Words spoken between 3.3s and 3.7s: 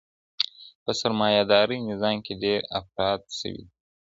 سوی دی.